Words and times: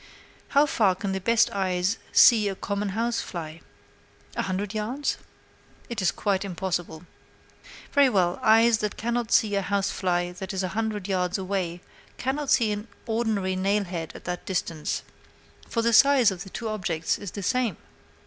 How 0.57 0.65
far 0.65 0.95
can 0.95 1.11
the 1.11 1.21
best 1.21 1.51
eyes 1.51 1.99
see 2.11 2.47
a 2.49 2.55
common 2.55 2.89
house 2.97 3.21
fly? 3.21 3.61
A 4.35 4.41
hundred 4.41 4.73
yards? 4.73 5.19
It 5.89 6.01
is 6.01 6.11
quite 6.11 6.43
impossible. 6.43 7.05
Very 7.91 8.09
well; 8.09 8.39
eyes 8.41 8.79
that 8.79 8.97
cannot 8.97 9.31
see 9.31 9.53
a 9.53 9.61
house 9.61 9.91
fly 9.91 10.31
that 10.31 10.53
is 10.53 10.63
a 10.63 10.69
hundred 10.69 11.07
yards 11.07 11.37
away 11.37 11.81
cannot 12.17 12.49
see 12.49 12.71
an 12.71 12.87
ordinary 13.05 13.55
nailhead 13.55 14.15
at 14.15 14.23
that 14.25 14.43
distance, 14.47 15.03
for 15.69 15.83
the 15.83 15.93
size 15.93 16.31
of 16.31 16.43
the 16.43 16.49
two 16.49 16.67
objects 16.67 17.19
is 17.19 17.29
the 17.29 17.43
same. 17.43 17.77